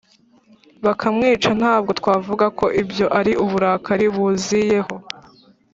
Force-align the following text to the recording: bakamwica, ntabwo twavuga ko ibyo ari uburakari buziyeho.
bakamwica, 0.85 1.49
ntabwo 1.59 1.91
twavuga 1.99 2.45
ko 2.59 2.65
ibyo 2.81 3.05
ari 3.19 3.33
uburakari 3.43 4.07
buziyeho. 4.15 4.93